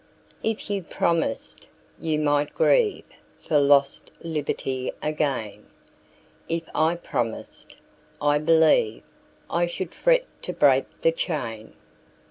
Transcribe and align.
If 0.41 0.67
you 0.71 0.81
promised, 0.81 1.67
you 1.99 2.17
might 2.17 2.55
grieveFor 2.55 3.03
lost 3.51 4.11
liberty 4.25 4.89
again:If 4.99 6.63
I 6.73 6.95
promised, 6.95 7.77
I 8.19 8.39
believeI 8.39 9.69
should 9.69 9.93
fret 9.93 10.25
to 10.41 10.53
break 10.53 11.01
the 11.01 11.11
chain. 11.11 11.75